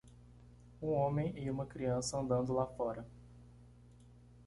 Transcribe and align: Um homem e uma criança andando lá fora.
Um 0.81 0.93
homem 0.93 1.31
e 1.37 1.47
uma 1.51 1.67
criança 1.67 2.17
andando 2.17 2.53
lá 2.53 2.65
fora. 2.65 3.05